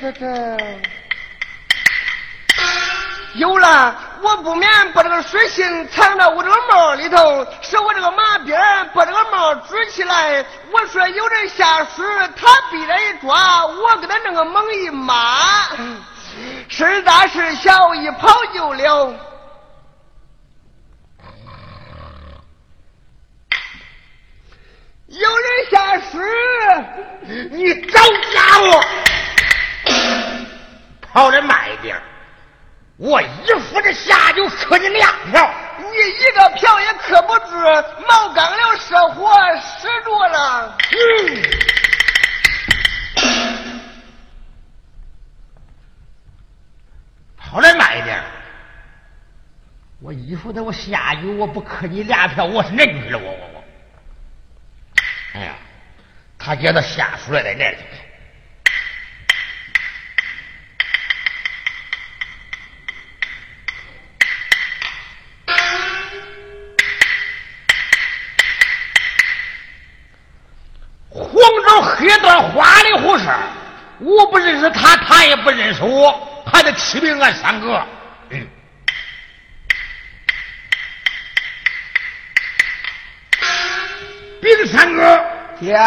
[0.00, 0.56] 这这这，
[3.34, 3.94] 有了！
[4.22, 8.58] 我不免把这个水信藏到我这个帽里头，使我这个马鞭
[8.94, 10.42] 把这个帽举起来。
[10.72, 12.02] 我说有人下水，
[12.34, 15.14] 他逼着一抓，我给他弄个猛一抹，
[16.68, 19.14] 事大事小，一跑就了。
[25.08, 26.20] 有人下水，
[27.50, 28.00] 你找
[28.32, 28.82] 家伙！
[31.12, 32.00] 跑的慢一点，
[32.96, 37.56] 我一副这下就磕你两票，你一个票也磕不住，
[38.08, 40.78] 毛刚了射火使住了。
[40.92, 41.42] 嗯，
[47.36, 48.22] 跑的慢一点，
[50.00, 53.64] 我一副的我下去我不磕你俩票，我是人去了我我我。
[55.32, 55.54] 哎呀，
[56.38, 57.74] 他觉得下水在那
[72.00, 72.10] 里。
[72.10, 73.24] 黑段花里胡哨，
[73.98, 77.84] 我不认识他，他也不认识我，还得提名俺三哥。
[78.30, 78.46] 嗯，
[84.40, 85.24] 丙三哥，
[85.60, 85.78] 爹，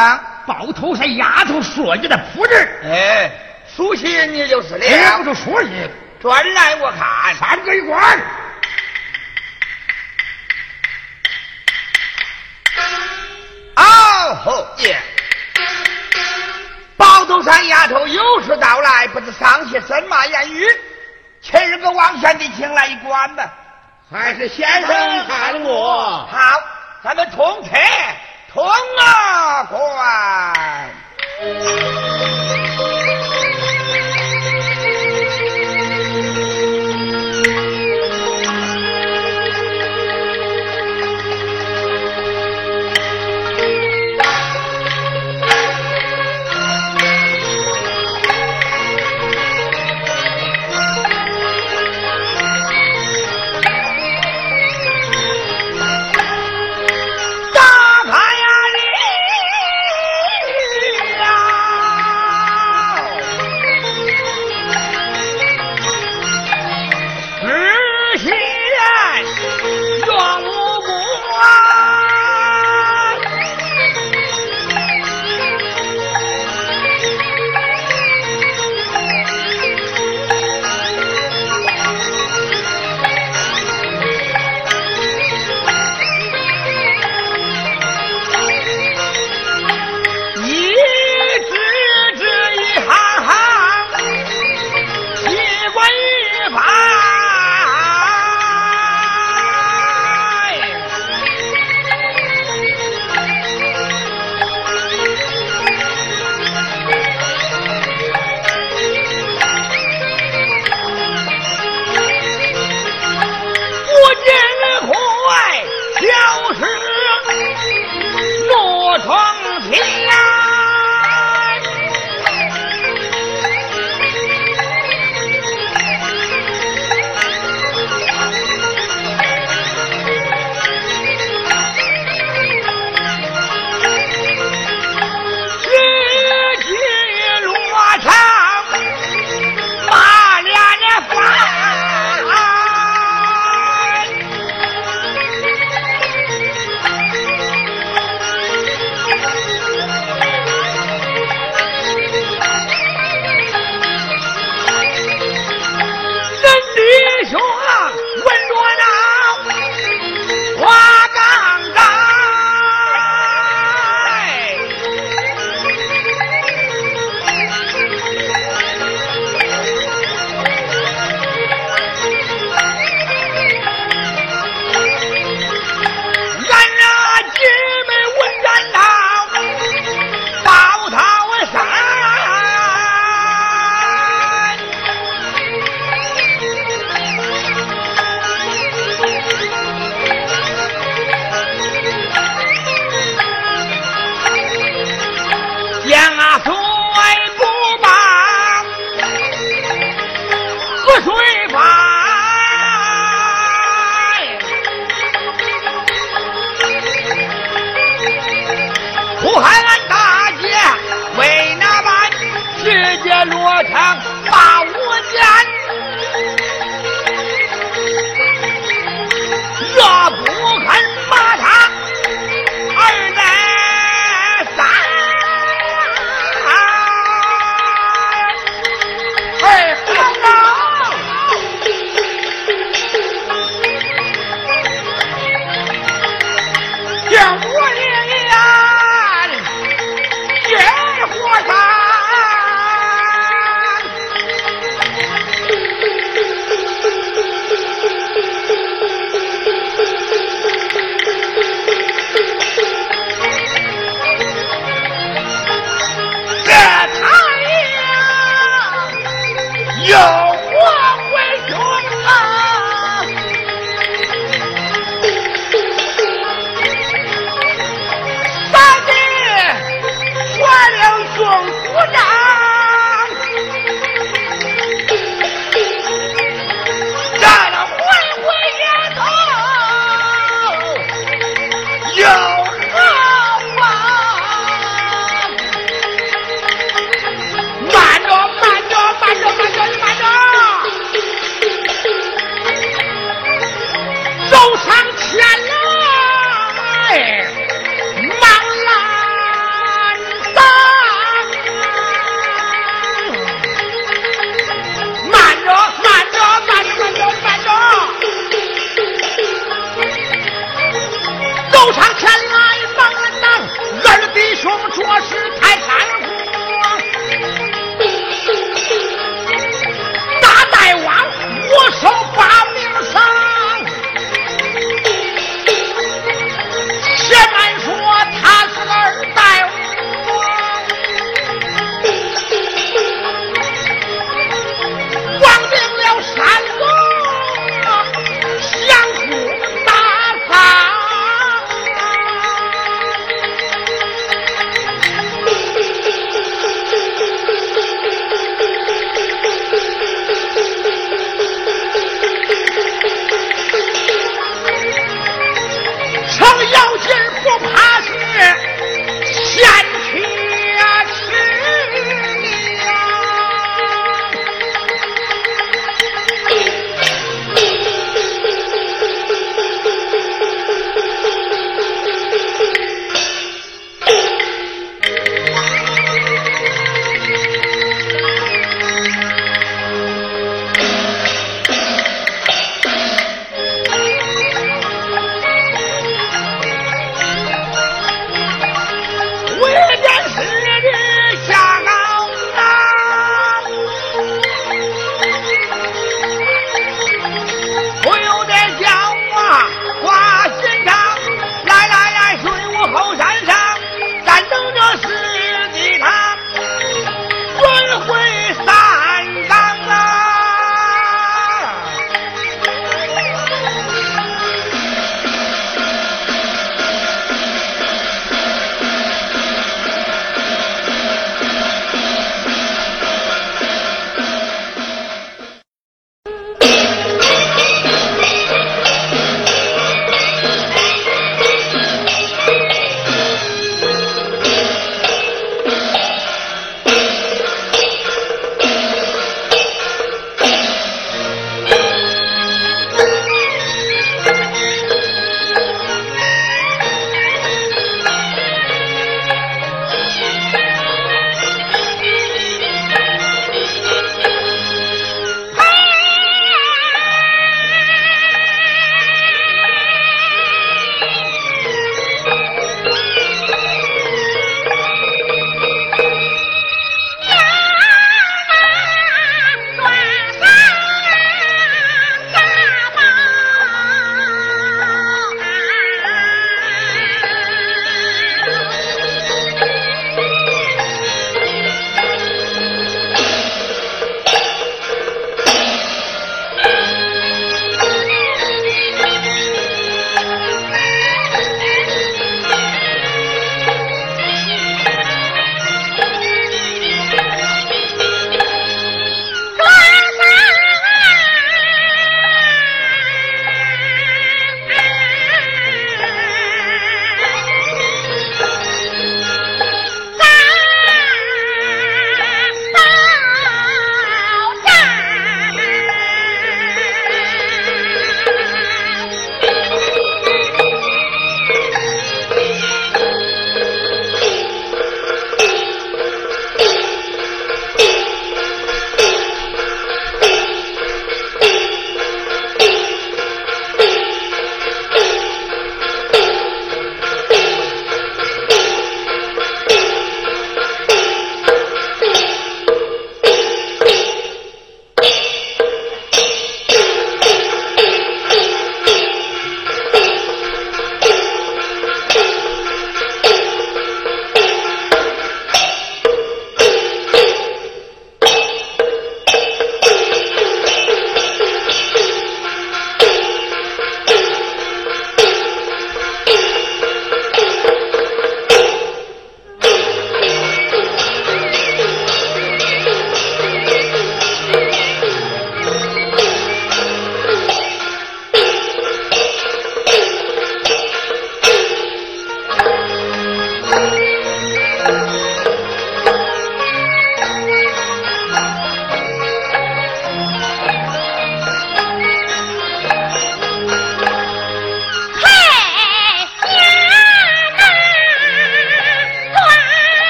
[0.45, 3.32] 包头山丫头说你的仆人，哎，
[3.76, 4.86] 熟悉你就是了。
[4.86, 5.89] 哎，不是熟悉，
[6.21, 8.19] 转来我看，三哥一关。
[13.76, 14.95] 哦吼，爹。
[17.23, 20.67] 宝头山丫头有事到来，不知上些什么言语，
[21.41, 23.49] 请日个王贤弟请来一观吧。
[24.12, 24.89] 还是先生
[25.25, 26.27] 看我。
[26.29, 26.62] 好，
[27.01, 27.69] 咱们同车
[28.53, 30.91] 同啊观。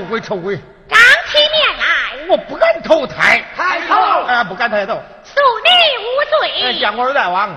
[0.00, 0.58] 鬼啊，丑鬼，臭鬼。
[0.88, 3.94] 刚起面来，我不敢投胎，抬头，
[4.26, 4.94] 哎，不敢抬头。
[5.24, 5.70] 恕你
[6.04, 6.08] 无
[6.40, 6.78] 罪。
[6.78, 7.50] 见过二大王。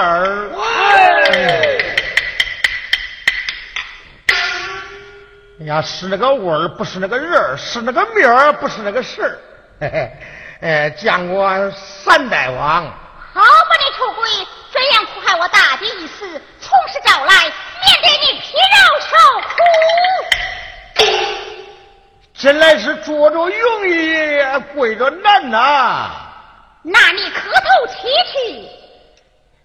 [0.00, 0.48] 见过二。
[0.48, 0.64] 喂！
[5.60, 9.38] 哎呀，是那个味儿，不是那个人儿，是那个面儿，不是那个事儿。
[9.78, 10.10] 嘿嘿，
[10.62, 12.84] 哎，见过三代王。
[13.34, 14.28] 好吧，你丑鬼，
[14.72, 16.26] 这样苦害我大姐一死，
[16.60, 19.48] 从实招来，免得你皮肉受苦。
[22.34, 24.42] 真来是坐着容易，
[24.74, 26.10] 跪着难呐、
[26.82, 28.79] 那你磕头起去。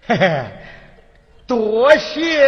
[0.07, 0.43] 嘿嘿，
[1.47, 2.47] 多谢。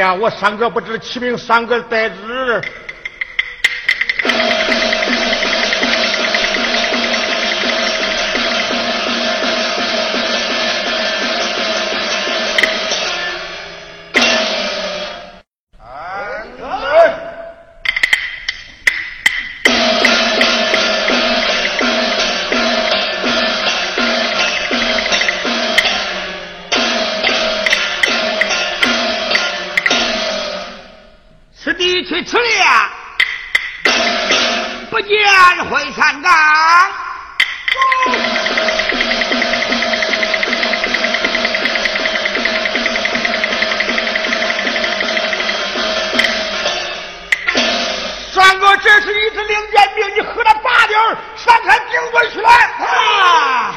[0.00, 2.60] 呀，我三哥不知其名，三哥得知。
[48.82, 50.98] 这是一支令箭兵，你喝了八点
[51.36, 53.74] 上天顶过去来啊！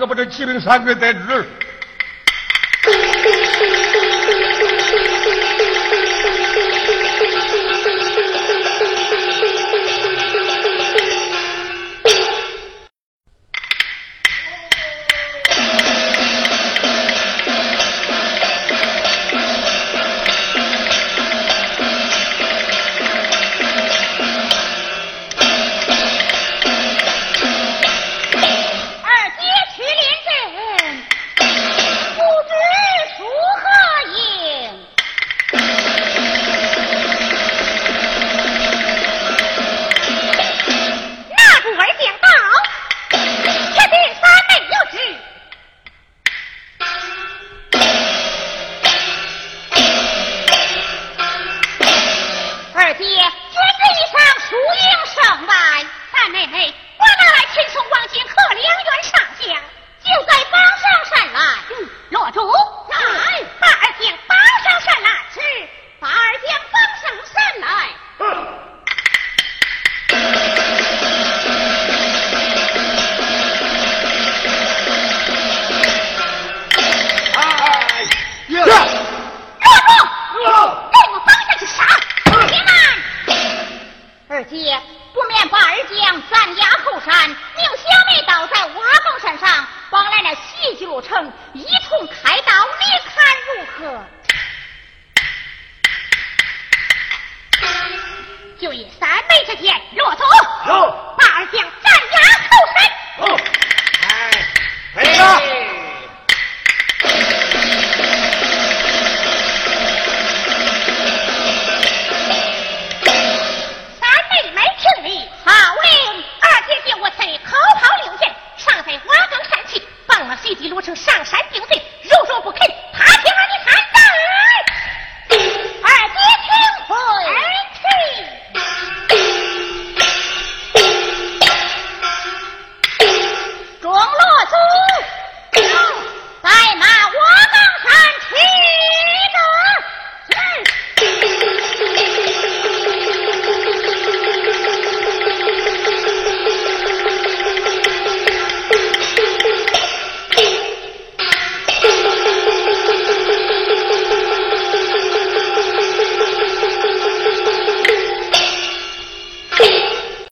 [0.00, 0.24] 上个把这